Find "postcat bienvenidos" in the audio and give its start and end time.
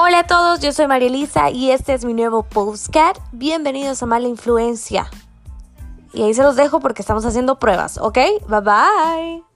2.44-4.00